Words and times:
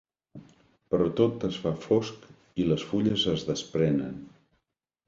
Però 0.93 1.09
tot 1.19 1.45
es 1.49 1.59
fa 1.65 1.75
fosc 1.85 2.27
i 2.63 2.67
les 2.73 2.87
fulles 2.95 3.31
es 3.37 3.47
desprenen. 3.53 4.19